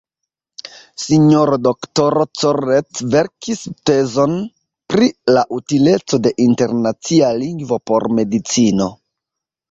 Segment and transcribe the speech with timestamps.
[1.01, 3.59] S-ro Doktoro Corret verkis
[3.89, 4.33] tezon
[4.93, 8.89] pri la utileco de internacia lingvo por medicino.